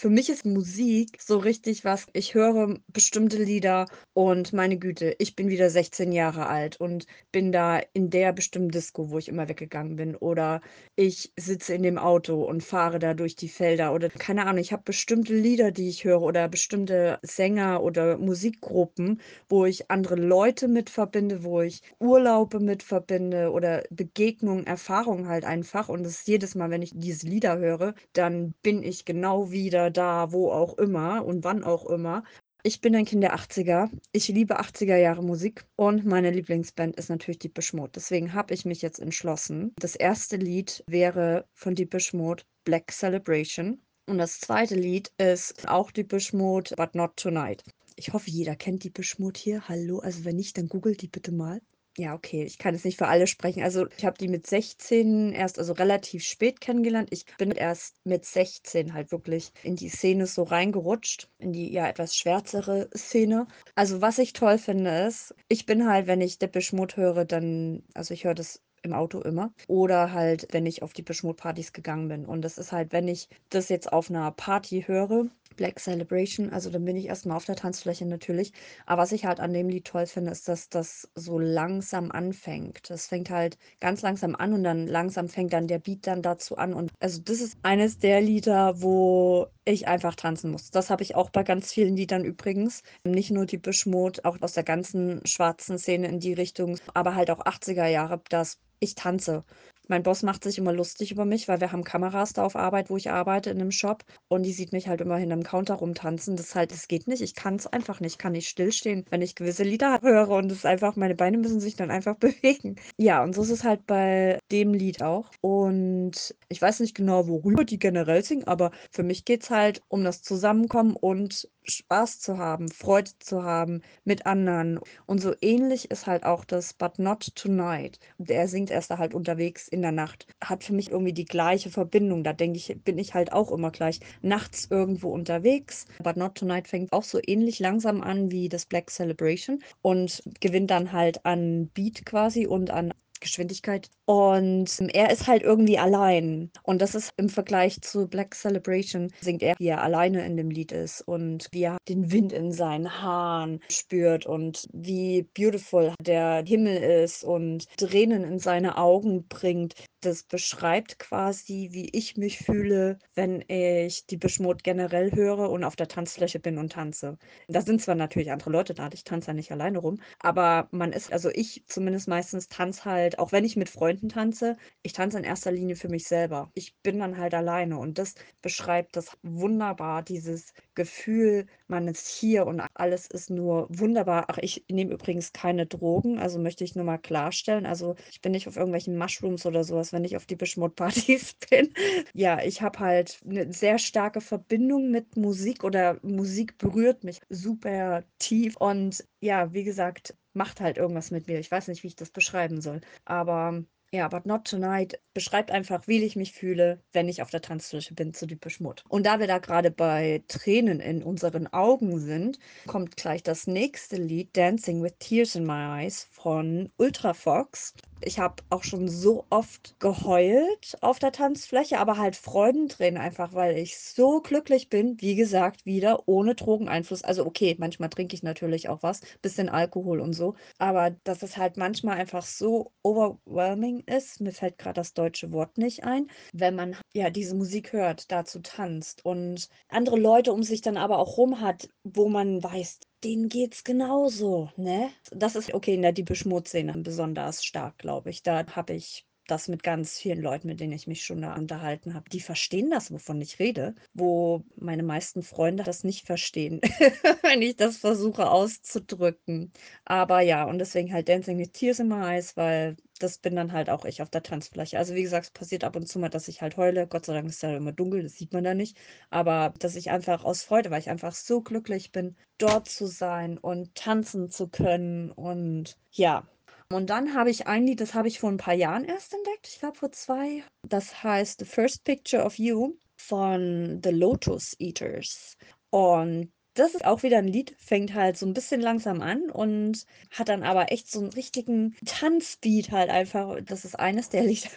Für 0.00 0.08
mich 0.08 0.30
ist 0.30 0.46
Musik 0.46 1.18
so 1.20 1.36
richtig 1.36 1.84
was 1.84 2.06
ich 2.14 2.32
höre 2.32 2.78
bestimmte 2.88 3.36
Lieder 3.36 3.84
und 4.14 4.54
meine 4.54 4.78
Güte, 4.78 5.14
ich 5.18 5.36
bin 5.36 5.50
wieder 5.50 5.68
16 5.68 6.10
Jahre 6.10 6.46
alt 6.46 6.80
und 6.80 7.04
bin 7.32 7.52
da 7.52 7.82
in 7.92 8.08
der 8.08 8.32
bestimmten 8.32 8.70
Disco, 8.70 9.10
wo 9.10 9.18
ich 9.18 9.28
immer 9.28 9.50
weggegangen 9.50 9.96
bin. 9.96 10.16
Oder 10.16 10.62
ich 10.96 11.34
sitze 11.38 11.74
in 11.74 11.82
dem 11.82 11.98
Auto 11.98 12.42
und 12.42 12.64
fahre 12.64 12.98
da 12.98 13.12
durch 13.12 13.36
die 13.36 13.50
Felder 13.50 13.92
oder 13.92 14.08
keine 14.08 14.46
Ahnung, 14.46 14.62
ich 14.62 14.72
habe 14.72 14.84
bestimmte 14.84 15.34
Lieder, 15.34 15.70
die 15.70 15.90
ich 15.90 16.04
höre 16.04 16.22
oder 16.22 16.48
bestimmte 16.48 17.18
Sänger 17.20 17.82
oder 17.82 18.16
Musikgruppen, 18.16 19.20
wo 19.50 19.66
ich 19.66 19.90
andere 19.90 20.16
Leute 20.16 20.66
mit 20.68 20.88
verbinde, 20.88 21.44
wo 21.44 21.60
ich 21.60 21.82
Urlaube 21.98 22.58
mit 22.58 22.82
verbinde 22.82 23.50
oder 23.50 23.82
Begegnungen, 23.90 24.66
Erfahrungen 24.66 25.28
halt 25.28 25.44
einfach. 25.44 25.90
Und 25.90 26.06
ist 26.06 26.26
jedes 26.26 26.54
Mal, 26.54 26.70
wenn 26.70 26.80
ich 26.80 26.92
diese 26.94 27.26
Lieder 27.26 27.58
höre, 27.58 27.94
dann 28.14 28.54
bin 28.62 28.82
ich 28.82 29.04
genau 29.04 29.50
wieder 29.50 29.89
da, 29.90 30.32
wo 30.32 30.50
auch 30.50 30.78
immer 30.78 31.24
und 31.24 31.44
wann 31.44 31.64
auch 31.64 31.86
immer. 31.86 32.24
Ich 32.62 32.80
bin 32.80 32.94
ein 32.94 33.06
Kind 33.06 33.22
der 33.22 33.34
80er. 33.34 33.90
Ich 34.12 34.28
liebe 34.28 34.60
80er 34.60 34.96
Jahre 34.96 35.22
Musik 35.22 35.64
und 35.76 36.04
meine 36.04 36.30
Lieblingsband 36.30 36.96
ist 36.96 37.08
natürlich 37.08 37.38
Deepish 37.38 37.72
Mode. 37.72 37.92
Deswegen 37.94 38.34
habe 38.34 38.52
ich 38.52 38.66
mich 38.66 38.82
jetzt 38.82 39.00
entschlossen. 39.00 39.72
Das 39.78 39.96
erste 39.96 40.36
Lied 40.36 40.84
wäre 40.86 41.46
von 41.54 41.74
Deepish 41.74 42.12
Mode 42.12 42.42
Black 42.64 42.92
Celebration 42.92 43.80
und 44.10 44.18
das 44.18 44.40
zweite 44.40 44.74
Lied 44.74 45.12
ist 45.18 45.68
auch 45.68 45.90
Deepish 45.90 46.32
Mode, 46.32 46.74
but 46.76 46.96
not 46.96 47.16
tonight. 47.16 47.62
Ich 47.94 48.12
hoffe, 48.12 48.28
jeder 48.28 48.56
kennt 48.56 48.82
Deepish 48.82 49.18
Mode 49.18 49.38
hier. 49.38 49.68
Hallo, 49.68 50.00
also 50.00 50.24
wenn 50.24 50.36
nicht, 50.36 50.58
dann 50.58 50.68
googelt 50.68 51.00
die 51.00 51.08
bitte 51.08 51.32
mal. 51.32 51.60
Ja, 51.98 52.14
okay, 52.14 52.44
ich 52.44 52.58
kann 52.58 52.74
jetzt 52.74 52.84
nicht 52.84 52.98
für 52.98 53.08
alle 53.08 53.26
sprechen. 53.26 53.62
Also, 53.64 53.86
ich 53.96 54.04
habe 54.04 54.16
die 54.16 54.28
mit 54.28 54.46
16 54.46 55.32
erst 55.32 55.58
also 55.58 55.72
relativ 55.72 56.22
spät 56.24 56.60
kennengelernt. 56.60 57.08
Ich 57.12 57.24
bin 57.36 57.50
erst 57.50 57.96
mit 58.04 58.24
16 58.24 58.94
halt 58.94 59.10
wirklich 59.10 59.50
in 59.64 59.74
die 59.74 59.88
Szene 59.88 60.26
so 60.26 60.44
reingerutscht, 60.44 61.28
in 61.38 61.52
die 61.52 61.72
ja 61.72 61.88
etwas 61.88 62.14
schwärzere 62.16 62.88
Szene. 62.96 63.48
Also, 63.74 64.00
was 64.00 64.18
ich 64.18 64.32
toll 64.32 64.58
finde, 64.58 65.06
ist, 65.08 65.34
ich 65.48 65.66
bin 65.66 65.86
halt, 65.88 66.06
wenn 66.06 66.20
ich 66.20 66.38
Depeche 66.38 66.76
Mode 66.76 66.96
höre, 66.96 67.24
dann 67.24 67.82
also, 67.94 68.14
ich 68.14 68.24
höre 68.24 68.34
das 68.34 68.62
im 68.82 68.92
Auto 68.92 69.20
immer. 69.20 69.52
Oder 69.68 70.12
halt, 70.12 70.48
wenn 70.52 70.66
ich 70.66 70.82
auf 70.82 70.92
die 70.92 71.04
Mode-Partys 71.22 71.72
gegangen 71.72 72.08
bin. 72.08 72.24
Und 72.24 72.42
das 72.42 72.58
ist 72.58 72.72
halt, 72.72 72.92
wenn 72.92 73.08
ich 73.08 73.28
das 73.50 73.68
jetzt 73.68 73.92
auf 73.92 74.10
einer 74.10 74.30
Party 74.32 74.84
höre, 74.86 75.26
Black 75.56 75.78
Celebration. 75.78 76.50
Also 76.50 76.70
dann 76.70 76.84
bin 76.84 76.96
ich 76.96 77.06
erstmal 77.06 77.36
auf 77.36 77.44
der 77.44 77.56
Tanzfläche 77.56 78.06
natürlich. 78.06 78.52
Aber 78.86 79.02
was 79.02 79.12
ich 79.12 79.26
halt 79.26 79.40
an 79.40 79.52
dem 79.52 79.68
Lied 79.68 79.84
toll 79.84 80.06
finde, 80.06 80.30
ist, 80.30 80.48
dass 80.48 80.68
das 80.68 81.10
so 81.14 81.38
langsam 81.38 82.10
anfängt. 82.10 82.88
Das 82.88 83.08
fängt 83.08 83.30
halt 83.30 83.58
ganz 83.80 84.02
langsam 84.02 84.34
an 84.34 84.54
und 84.54 84.64
dann 84.64 84.86
langsam 84.86 85.28
fängt 85.28 85.52
dann 85.52 85.66
der 85.66 85.78
Beat 85.78 86.06
dann 86.06 86.22
dazu 86.22 86.56
an. 86.56 86.72
Und 86.72 86.90
also 87.00 87.20
das 87.20 87.40
ist 87.40 87.58
eines 87.62 87.98
der 87.98 88.20
Lieder, 88.20 88.80
wo 88.80 89.48
ich 89.64 89.86
einfach 89.88 90.14
tanzen 90.14 90.50
muss. 90.50 90.70
Das 90.70 90.90
habe 90.90 91.02
ich 91.02 91.14
auch 91.14 91.30
bei 91.30 91.42
ganz 91.42 91.72
vielen 91.72 91.96
Liedern 91.96 92.24
übrigens. 92.24 92.82
Nicht 93.04 93.30
nur 93.30 93.46
die 93.46 93.58
Bischmut, 93.58 94.24
auch 94.24 94.40
aus 94.40 94.52
der 94.52 94.64
ganzen 94.64 95.20
schwarzen 95.26 95.78
Szene 95.78 96.08
in 96.08 96.20
die 96.20 96.32
Richtung, 96.32 96.78
aber 96.94 97.14
halt 97.14 97.30
auch 97.30 97.40
80er 97.40 97.86
Jahre, 97.86 98.22
das 98.28 98.58
ich 98.80 98.94
tanze. 98.96 99.44
Mein 99.88 100.02
Boss 100.04 100.22
macht 100.22 100.44
sich 100.44 100.58
immer 100.58 100.72
lustig 100.72 101.10
über 101.12 101.24
mich, 101.24 101.48
weil 101.48 101.60
wir 101.60 101.72
haben 101.72 101.84
Kameras 101.84 102.32
da 102.32 102.44
auf 102.44 102.56
Arbeit, 102.56 102.90
wo 102.90 102.96
ich 102.96 103.10
arbeite 103.10 103.50
in 103.50 103.58
'nem 103.58 103.70
Shop 103.72 104.04
und 104.28 104.42
die 104.44 104.52
sieht 104.52 104.72
mich 104.72 104.88
halt 104.88 105.00
immer 105.00 105.16
hinterm 105.16 105.42
Counter 105.42 105.74
rumtanzen. 105.74 106.36
Das 106.36 106.54
halt 106.54 106.72
das 106.72 106.88
geht 106.88 107.08
nicht. 107.08 107.22
Ich 107.22 107.34
kann 107.34 107.56
es 107.56 107.66
einfach 107.66 108.00
nicht. 108.00 108.12
Ich 108.14 108.18
kann 108.18 108.32
nicht 108.32 108.48
stillstehen, 108.48 109.04
wenn 109.10 109.22
ich 109.22 109.34
gewisse 109.36 109.64
Lieder 109.64 110.00
höre 110.02 110.28
und 110.30 110.50
es 110.52 110.64
einfach 110.64 110.96
meine 110.96 111.14
Beine 111.16 111.38
müssen 111.38 111.60
sich 111.60 111.76
dann 111.76 111.90
einfach 111.90 112.16
bewegen. 112.18 112.76
Ja, 112.98 113.22
und 113.22 113.34
so 113.34 113.42
ist 113.42 113.50
es 113.50 113.64
halt 113.64 113.86
bei 113.86 114.39
dem 114.52 114.74
Lied 114.74 115.02
auch. 115.02 115.30
Und 115.40 116.34
ich 116.48 116.60
weiß 116.60 116.80
nicht 116.80 116.94
genau, 116.96 117.28
worüber 117.28 117.64
die 117.64 117.78
generell 117.78 118.24
singen, 118.24 118.44
aber 118.46 118.70
für 118.90 119.02
mich 119.02 119.24
geht 119.24 119.42
es 119.44 119.50
halt 119.50 119.82
um 119.88 120.04
das 120.04 120.22
Zusammenkommen 120.22 120.96
und 120.96 121.48
Spaß 121.64 122.20
zu 122.20 122.38
haben, 122.38 122.68
Freude 122.68 123.10
zu 123.18 123.44
haben 123.44 123.82
mit 124.04 124.26
anderen. 124.26 124.80
Und 125.06 125.20
so 125.20 125.34
ähnlich 125.40 125.90
ist 125.90 126.06
halt 126.06 126.24
auch 126.24 126.44
das 126.44 126.74
But 126.74 126.98
Not 126.98 127.34
Tonight. 127.34 127.98
Der 128.18 128.48
singt 128.48 128.70
erst 128.70 128.90
da 128.90 128.98
halt 128.98 129.14
unterwegs 129.14 129.68
in 129.68 129.82
der 129.82 129.92
Nacht. 129.92 130.26
Hat 130.42 130.64
für 130.64 130.72
mich 130.72 130.90
irgendwie 130.90 131.12
die 131.12 131.24
gleiche 131.24 131.70
Verbindung. 131.70 132.24
Da 132.24 132.32
denke 132.32 132.58
ich, 132.58 132.76
bin 132.84 132.98
ich 132.98 133.14
halt 133.14 133.32
auch 133.32 133.52
immer 133.52 133.70
gleich 133.70 134.00
nachts 134.22 134.66
irgendwo 134.70 135.10
unterwegs. 135.10 135.86
But 136.02 136.16
Not 136.16 136.36
Tonight 136.36 136.68
fängt 136.68 136.92
auch 136.92 137.04
so 137.04 137.20
ähnlich 137.26 137.58
langsam 137.58 138.02
an 138.02 138.30
wie 138.30 138.48
das 138.48 138.66
Black 138.66 138.90
Celebration 138.90 139.62
und 139.82 140.22
gewinnt 140.40 140.70
dann 140.70 140.92
halt 140.92 141.24
an 141.24 141.68
Beat 141.74 142.04
quasi 142.04 142.46
und 142.46 142.70
an 142.70 142.92
Geschwindigkeit. 143.20 143.90
Und 144.10 144.80
er 144.92 145.12
ist 145.12 145.28
halt 145.28 145.44
irgendwie 145.44 145.78
allein. 145.78 146.50
Und 146.64 146.82
das 146.82 146.96
ist 146.96 147.12
im 147.16 147.28
Vergleich 147.28 147.80
zu 147.80 148.08
Black 148.08 148.34
Celebration, 148.34 149.12
singt 149.20 149.40
er, 149.40 149.54
wie 149.58 149.68
er 149.68 149.84
alleine 149.84 150.26
in 150.26 150.36
dem 150.36 150.50
Lied 150.50 150.72
ist 150.72 151.02
und 151.02 151.46
wie 151.52 151.62
er 151.62 151.78
den 151.88 152.10
Wind 152.10 152.32
in 152.32 152.50
seinen 152.50 153.00
Haaren 153.00 153.60
spürt 153.70 154.26
und 154.26 154.66
wie 154.72 155.28
beautiful 155.38 155.94
der 156.00 156.42
Himmel 156.44 156.78
ist 157.04 157.22
und 157.22 157.68
Tränen 157.76 158.24
in 158.24 158.40
seine 158.40 158.78
Augen 158.78 159.28
bringt. 159.28 159.74
Das 160.00 160.24
beschreibt 160.24 160.98
quasi, 160.98 161.68
wie 161.70 161.90
ich 161.92 162.16
mich 162.16 162.38
fühle, 162.38 162.98
wenn 163.14 163.44
ich 163.46 164.06
die 164.06 164.16
Beschmut 164.16 164.64
generell 164.64 165.12
höre 165.12 165.50
und 165.50 165.62
auf 165.62 165.76
der 165.76 165.88
Tanzfläche 165.88 166.40
bin 166.40 166.58
und 166.58 166.72
tanze. 166.72 167.16
Da 167.48 167.60
sind 167.60 167.82
zwar 167.82 167.94
natürlich 167.96 168.32
andere 168.32 168.50
Leute 168.50 168.72
da, 168.74 168.88
ich 168.92 169.04
tanze 169.04 169.28
ja 169.28 169.34
nicht 169.34 169.52
alleine 169.52 169.78
rum, 169.78 170.00
aber 170.18 170.68
man 170.70 170.92
ist, 170.92 171.12
also 171.12 171.28
ich 171.32 171.62
zumindest 171.66 172.08
meistens 172.08 172.48
tanze 172.48 172.86
halt, 172.86 173.18
auch 173.18 173.30
wenn 173.32 173.44
ich 173.44 173.56
mit 173.56 173.68
Freunden 173.68 173.99
Freunden 174.00 174.08
tanze. 174.08 174.56
Ich 174.82 174.92
tanze 174.92 175.18
in 175.18 175.24
erster 175.24 175.52
Linie 175.52 175.76
für 175.76 175.88
mich 175.88 176.06
selber. 176.06 176.50
Ich 176.54 176.74
bin 176.82 176.98
dann 176.98 177.18
halt 177.18 177.34
alleine 177.34 177.78
und 177.78 177.98
das 177.98 178.14
beschreibt 178.42 178.96
das 178.96 179.16
wunderbar, 179.22 180.02
dieses 180.02 180.52
Gefühl, 180.74 181.46
man 181.68 181.86
ist 181.88 182.08
hier 182.08 182.46
und 182.46 182.62
alles 182.74 183.06
ist 183.06 183.30
nur 183.30 183.66
wunderbar. 183.70 184.24
Ach, 184.28 184.38
ich 184.38 184.64
nehme 184.70 184.92
übrigens 184.92 185.32
keine 185.32 185.66
Drogen, 185.66 186.18
also 186.18 186.38
möchte 186.38 186.64
ich 186.64 186.74
nur 186.74 186.84
mal 186.84 186.98
klarstellen. 186.98 187.66
Also 187.66 187.94
ich 188.10 188.20
bin 188.20 188.32
nicht 188.32 188.48
auf 188.48 188.56
irgendwelchen 188.56 188.96
Mushrooms 188.96 189.44
oder 189.46 189.64
sowas, 189.64 189.92
wenn 189.92 190.04
ich 190.04 190.16
auf 190.16 190.26
die 190.26 190.36
Beschmuttpartys 190.36 191.34
bin. 191.50 191.72
Ja, 192.14 192.40
ich 192.42 192.62
habe 192.62 192.78
halt 192.80 193.20
eine 193.28 193.52
sehr 193.52 193.78
starke 193.78 194.20
Verbindung 194.20 194.90
mit 194.90 195.16
Musik 195.16 195.64
oder 195.64 195.98
Musik 196.02 196.58
berührt 196.58 197.04
mich 197.04 197.20
super 197.28 198.04
tief 198.18 198.56
und 198.56 199.04
ja, 199.20 199.52
wie 199.52 199.64
gesagt, 199.64 200.14
macht 200.32 200.60
halt 200.60 200.78
irgendwas 200.78 201.10
mit 201.10 201.26
mir. 201.26 201.38
Ich 201.38 201.50
weiß 201.50 201.68
nicht, 201.68 201.82
wie 201.82 201.88
ich 201.88 201.96
das 201.96 202.10
beschreiben 202.10 202.60
soll. 202.60 202.80
Aber 203.04 203.64
ja, 203.92 204.06
but 204.06 204.24
not 204.24 204.44
tonight 204.44 205.00
beschreibt 205.14 205.50
einfach, 205.50 205.88
wie 205.88 206.04
ich 206.04 206.14
mich 206.14 206.32
fühle, 206.32 206.80
wenn 206.92 207.08
ich 207.08 207.22
auf 207.22 207.30
der 207.30 207.42
Tanzfläche 207.42 207.92
bin 207.94 208.14
zu 208.14 208.26
Deepish 208.26 208.60
Mode. 208.60 208.84
Und 208.88 209.04
da 209.04 209.18
wir 209.18 209.26
da 209.26 209.38
gerade 209.38 209.72
bei 209.72 210.22
Tränen 210.28 210.78
in 210.78 211.02
unseren 211.02 211.48
Augen 211.48 211.98
sind, 211.98 212.38
kommt 212.66 212.96
gleich 212.96 213.24
das 213.24 213.48
nächste 213.48 213.96
Lied, 213.96 214.36
Dancing 214.36 214.80
with 214.82 214.94
Tears 215.00 215.34
in 215.34 215.44
My 215.44 215.82
Eyes 215.82 216.06
von 216.12 216.70
Ultrafox. 216.76 217.74
Ich 218.02 218.18
habe 218.18 218.42
auch 218.48 218.64
schon 218.64 218.88
so 218.88 219.26
oft 219.30 219.78
geheult 219.78 220.76
auf 220.80 220.98
der 220.98 221.12
Tanzfläche, 221.12 221.78
aber 221.78 221.98
halt 221.98 222.16
Freudentränen 222.16 223.00
einfach, 223.00 223.34
weil 223.34 223.56
ich 223.58 223.78
so 223.78 224.20
glücklich 224.22 224.68
bin. 224.70 225.00
Wie 225.00 225.16
gesagt, 225.16 225.66
wieder 225.66 226.08
ohne 226.08 226.34
Drogeneinfluss. 226.34 227.04
Also 227.04 227.26
okay, 227.26 227.56
manchmal 227.58 227.90
trinke 227.90 228.14
ich 228.14 228.22
natürlich 228.22 228.68
auch 228.70 228.82
was, 228.82 229.00
bisschen 229.20 229.48
Alkohol 229.50 230.00
und 230.00 230.14
so. 230.14 230.34
Aber 230.58 230.90
dass 231.04 231.22
es 231.22 231.36
halt 231.36 231.56
manchmal 231.58 231.98
einfach 231.98 232.24
so 232.24 232.72
overwhelming 232.82 233.80
ist, 233.86 234.20
mir 234.20 234.32
fällt 234.32 234.56
gerade 234.58 234.74
das 234.80 234.94
deutsche 234.94 235.30
Wort 235.32 235.58
nicht 235.58 235.84
ein, 235.84 236.10
wenn 236.32 236.54
man 236.54 236.76
ja 236.94 237.10
diese 237.10 237.34
Musik 237.34 237.72
hört, 237.74 238.10
dazu 238.10 238.40
tanzt 238.40 239.04
und 239.04 239.48
andere 239.68 239.98
Leute 239.98 240.32
um 240.32 240.42
sich 240.42 240.62
dann 240.62 240.76
aber 240.78 240.98
auch 240.98 241.16
rum 241.18 241.40
hat, 241.40 241.68
wo 241.84 242.08
man 242.08 242.42
weiß, 242.42 242.80
denen 243.04 243.28
geht's 243.28 243.64
genauso, 243.64 244.50
ne? 244.56 244.90
Das 245.10 245.36
ist 245.36 245.52
okay 245.54 245.74
in 245.74 245.82
der 245.82 245.92
Deepish 245.92 246.24
Mode-Szene 246.26 246.74
besonders 246.78 247.44
stark, 247.44 247.78
glaube 247.78 248.10
ich. 248.10 248.22
Da 248.22 248.44
habe 248.54 248.74
ich 248.74 249.06
das 249.30 249.48
mit 249.48 249.62
ganz 249.62 249.98
vielen 249.98 250.20
Leuten, 250.20 250.48
mit 250.48 250.60
denen 250.60 250.72
ich 250.72 250.86
mich 250.86 251.04
schon 251.04 251.22
da 251.22 251.34
unterhalten 251.34 251.94
habe, 251.94 252.10
die 252.10 252.20
verstehen 252.20 252.70
das, 252.70 252.90
wovon 252.92 253.20
ich 253.20 253.38
rede, 253.38 253.74
wo 253.94 254.44
meine 254.56 254.82
meisten 254.82 255.22
Freunde 255.22 255.62
das 255.62 255.84
nicht 255.84 256.06
verstehen, 256.06 256.60
wenn 257.22 257.42
ich 257.42 257.56
das 257.56 257.76
versuche 257.76 258.28
auszudrücken. 258.30 259.52
Aber 259.84 260.20
ja, 260.20 260.44
und 260.44 260.58
deswegen 260.58 260.92
halt 260.92 261.08
Dancing 261.08 261.38
with 261.38 261.52
Tears 261.52 261.78
in 261.78 261.88
My 261.88 262.14
Eyes, 262.14 262.36
weil 262.36 262.76
das 263.02 263.18
bin 263.18 263.36
dann 263.36 263.52
halt 263.52 263.70
auch 263.70 263.84
ich 263.84 264.02
auf 264.02 264.10
der 264.10 264.22
Tanzfläche. 264.22 264.78
Also 264.78 264.94
wie 264.94 265.02
gesagt, 265.02 265.26
es 265.26 265.30
passiert 265.32 265.64
ab 265.64 265.76
und 265.76 265.86
zu 265.86 265.98
mal, 265.98 266.08
dass 266.08 266.28
ich 266.28 266.42
halt 266.42 266.56
heule. 266.56 266.86
Gott 266.86 267.06
sei 267.06 267.14
Dank 267.14 267.28
ist 267.28 267.42
ja 267.42 267.56
immer 267.56 267.72
dunkel, 267.72 268.02
das 268.02 268.16
sieht 268.16 268.32
man 268.32 268.44
da 268.44 268.54
nicht. 268.54 268.76
Aber 269.10 269.52
dass 269.58 269.76
ich 269.76 269.90
einfach 269.90 270.24
aus 270.24 270.42
Freude, 270.42 270.70
weil 270.70 270.80
ich 270.80 270.90
einfach 270.90 271.14
so 271.14 271.40
glücklich 271.42 271.92
bin, 271.92 272.16
dort 272.38 272.68
zu 272.68 272.86
sein 272.86 273.38
und 273.38 273.74
tanzen 273.74 274.30
zu 274.30 274.48
können. 274.48 275.10
Und 275.10 275.76
ja, 275.90 276.26
und 276.72 276.90
dann 276.90 277.14
habe 277.14 277.30
ich 277.30 277.46
ein 277.48 277.66
Lied, 277.66 277.80
das 277.80 277.94
habe 277.94 278.06
ich 278.08 278.20
vor 278.20 278.30
ein 278.30 278.36
paar 278.36 278.54
Jahren 278.54 278.84
erst 278.84 279.12
entdeckt, 279.12 279.48
ich 279.48 279.58
glaube 279.58 279.76
vor 279.76 279.90
zwei. 279.90 280.44
Das 280.68 281.02
heißt 281.02 281.40
The 281.40 281.44
First 281.44 281.84
Picture 281.84 282.24
of 282.24 282.38
You 282.38 282.76
von 282.96 283.80
The 283.82 283.90
Lotus 283.90 284.54
Eaters. 284.58 285.36
Und 285.70 286.32
das 286.54 286.74
ist 286.74 286.84
auch 286.84 287.02
wieder 287.02 287.18
ein 287.18 287.28
Lied, 287.28 287.54
fängt 287.58 287.94
halt 287.94 288.16
so 288.16 288.26
ein 288.26 288.34
bisschen 288.34 288.60
langsam 288.60 289.00
an 289.02 289.30
und 289.30 289.86
hat 290.10 290.28
dann 290.28 290.42
aber 290.42 290.72
echt 290.72 290.90
so 290.90 291.00
einen 291.00 291.12
richtigen 291.12 291.76
Tanzbeat 291.84 292.70
halt 292.70 292.90
einfach. 292.90 293.38
Das 293.44 293.64
ist 293.64 293.78
eines 293.78 294.08
der 294.08 294.22
Lieder, 294.26 294.48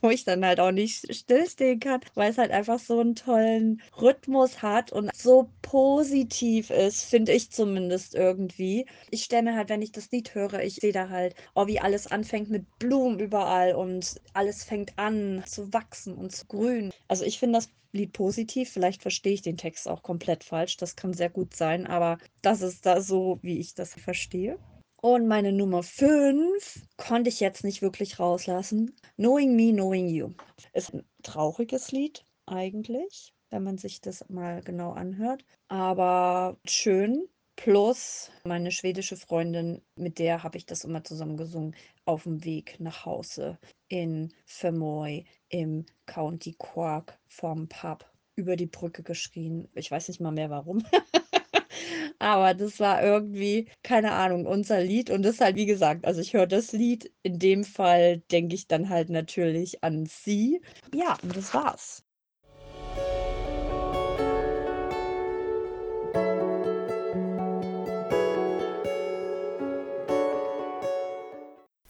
wo 0.00 0.10
ich 0.10 0.24
dann 0.24 0.44
halt 0.44 0.60
auch 0.60 0.70
nicht 0.70 1.14
stillstehen 1.14 1.80
kann, 1.80 2.00
weil 2.14 2.30
es 2.30 2.38
halt 2.38 2.50
einfach 2.52 2.78
so 2.78 3.00
einen 3.00 3.14
tollen 3.14 3.82
Rhythmus 4.00 4.62
hat 4.62 4.92
und 4.92 5.14
so 5.14 5.50
positiv 5.62 6.70
ist, 6.70 7.04
finde 7.04 7.32
ich 7.32 7.50
zumindest 7.50 8.14
irgendwie. 8.14 8.86
Ich 9.10 9.24
stelle 9.24 9.42
mir 9.42 9.56
halt, 9.56 9.68
wenn 9.68 9.82
ich 9.82 9.92
das 9.92 10.10
Lied 10.10 10.34
höre, 10.34 10.62
ich 10.62 10.76
sehe 10.76 10.92
da 10.92 11.08
halt, 11.08 11.34
oh, 11.54 11.66
wie 11.66 11.80
alles 11.80 12.06
anfängt 12.06 12.50
mit 12.50 12.78
Blumen 12.78 13.18
überall 13.18 13.74
und 13.74 14.20
alles 14.34 14.64
fängt 14.64 14.98
an 14.98 15.42
zu 15.46 15.72
wachsen 15.72 16.14
und 16.14 16.32
zu 16.32 16.46
grün. 16.46 16.90
Also 17.08 17.24
ich 17.24 17.38
finde 17.38 17.58
das 17.58 17.68
Lied 17.92 18.12
positiv. 18.12 18.70
Vielleicht 18.70 19.02
verstehe 19.02 19.32
ich 19.32 19.42
den 19.42 19.56
Text 19.56 19.88
auch 19.88 20.02
komplett 20.02 20.44
falsch. 20.44 20.76
Das 20.76 20.96
kann 20.96 21.07
sehr 21.12 21.30
gut 21.30 21.54
sein, 21.54 21.86
aber 21.86 22.18
das 22.42 22.62
ist 22.62 22.86
da 22.86 23.00
so, 23.00 23.38
wie 23.42 23.58
ich 23.58 23.74
das 23.74 23.94
verstehe. 23.94 24.58
Und 25.00 25.28
meine 25.28 25.52
Nummer 25.52 25.84
5 25.84 26.86
konnte 26.96 27.28
ich 27.28 27.38
jetzt 27.38 27.62
nicht 27.62 27.82
wirklich 27.82 28.18
rauslassen. 28.18 28.96
Knowing 29.16 29.54
Me, 29.54 29.72
Knowing 29.72 30.08
You. 30.08 30.30
Ist 30.72 30.92
ein 30.92 31.04
trauriges 31.22 31.92
Lied 31.92 32.24
eigentlich, 32.46 33.32
wenn 33.50 33.62
man 33.62 33.78
sich 33.78 34.00
das 34.00 34.28
mal 34.28 34.60
genau 34.62 34.92
anhört. 34.92 35.44
Aber 35.68 36.58
schön. 36.64 37.28
Plus 37.54 38.30
meine 38.44 38.70
schwedische 38.70 39.16
Freundin, 39.16 39.82
mit 39.96 40.20
der 40.20 40.44
habe 40.44 40.56
ich 40.56 40.64
das 40.64 40.84
immer 40.84 41.02
zusammen 41.02 41.36
gesungen, 41.36 41.74
auf 42.04 42.22
dem 42.22 42.44
Weg 42.44 42.78
nach 42.78 43.04
Hause 43.04 43.58
in 43.88 44.32
Fermoy 44.46 45.24
im 45.48 45.84
County 46.06 46.54
Cork 46.56 47.18
vom 47.26 47.68
Pub 47.68 48.08
über 48.38 48.56
die 48.56 48.66
Brücke 48.66 49.02
geschrien. 49.02 49.68
Ich 49.74 49.90
weiß 49.90 50.08
nicht 50.08 50.20
mal 50.20 50.30
mehr 50.32 50.50
warum. 50.50 50.82
Aber 52.20 52.54
das 52.54 52.80
war 52.80 53.02
irgendwie, 53.02 53.68
keine 53.82 54.12
Ahnung, 54.12 54.46
unser 54.46 54.80
Lied. 54.80 55.10
Und 55.10 55.22
das 55.22 55.40
halt, 55.40 55.56
wie 55.56 55.66
gesagt, 55.66 56.04
also 56.04 56.20
ich 56.20 56.32
höre 56.34 56.46
das 56.46 56.72
Lied. 56.72 57.12
In 57.22 57.38
dem 57.38 57.64
Fall 57.64 58.18
denke 58.32 58.54
ich 58.54 58.66
dann 58.68 58.88
halt 58.88 59.10
natürlich 59.10 59.84
an 59.84 60.06
sie. 60.06 60.60
Ja, 60.94 61.16
und 61.22 61.36
das 61.36 61.52
war's. 61.54 62.04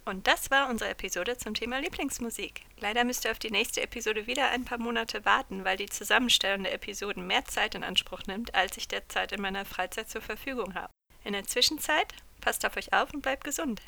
Und 0.08 0.26
das 0.26 0.50
war 0.50 0.70
unsere 0.70 0.88
Episode 0.88 1.36
zum 1.36 1.52
Thema 1.52 1.80
Lieblingsmusik. 1.80 2.62
Leider 2.80 3.04
müsst 3.04 3.26
ihr 3.26 3.30
auf 3.30 3.38
die 3.38 3.50
nächste 3.50 3.82
Episode 3.82 4.26
wieder 4.26 4.48
ein 4.48 4.64
paar 4.64 4.78
Monate 4.78 5.26
warten, 5.26 5.66
weil 5.66 5.76
die 5.76 5.90
Zusammenstellung 5.90 6.62
der 6.62 6.72
Episoden 6.72 7.26
mehr 7.26 7.44
Zeit 7.44 7.74
in 7.74 7.84
Anspruch 7.84 8.22
nimmt, 8.26 8.54
als 8.54 8.78
ich 8.78 8.88
derzeit 8.88 9.32
in 9.32 9.42
meiner 9.42 9.66
Freizeit 9.66 10.08
zur 10.08 10.22
Verfügung 10.22 10.74
habe. 10.74 10.90
In 11.24 11.34
der 11.34 11.44
Zwischenzeit 11.44 12.14
passt 12.40 12.64
auf 12.64 12.78
euch 12.78 12.94
auf 12.94 13.12
und 13.12 13.20
bleibt 13.20 13.44
gesund. 13.44 13.76